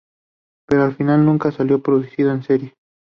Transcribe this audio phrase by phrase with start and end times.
[0.67, 2.73] Pero al final nunca salió producido en serie.